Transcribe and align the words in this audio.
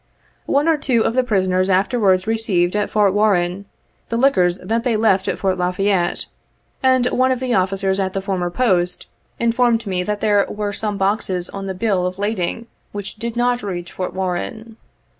One 0.47 0.67
or 0.67 0.77
two 0.77 1.05
of 1.05 1.13
the 1.13 1.23
prisoners 1.23 1.69
afterwards 1.69 2.25
received, 2.25 2.75
at 2.75 2.89
Fort 2.89 3.13
Warren, 3.13 3.65
the 4.09 4.17
liquors 4.17 4.57
that 4.57 4.83
they 4.83 4.97
left 4.97 5.27
at 5.27 5.37
Fort 5.37 5.59
La 5.59 5.71
Fayette, 5.71 6.25
and 6.81 7.05
one 7.11 7.31
of 7.31 7.39
the 7.39 7.53
officers 7.53 7.99
at 7.99 8.13
the 8.13 8.19
former 8.21 8.49
Post 8.49 9.05
in 9.39 9.51
formed 9.51 9.85
me 9.85 10.01
that 10.01 10.19
there 10.19 10.43
were 10.49 10.73
some 10.73 10.97
boxes 10.97 11.51
on 11.51 11.67
the 11.67 11.75
bill 11.75 12.07
of 12.07 12.17
lading 12.17 12.65
which 12.91 13.17
did 13.17 13.35
not 13.35 13.61
reach 13.61 13.91
Fort 13.91 14.15
Warren. 14.15 14.75